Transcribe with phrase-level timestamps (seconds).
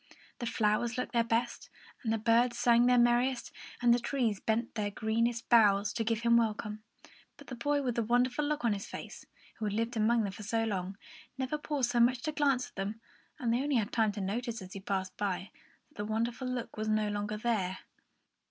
[0.39, 1.69] The flowers looked their best,
[2.01, 3.51] and the birds sang their merriest,
[3.83, 6.81] and the trees bent their greenest boughs, to give him a welcome;
[7.37, 9.27] but the boy with the wonderful look on his face,
[9.59, 10.97] who had lived among them for so long,
[11.37, 12.99] never paused so much as to glance at them,
[13.37, 15.51] and they only had time to notice, as he passed them by,
[15.89, 17.77] that the wonderful look was no longer there.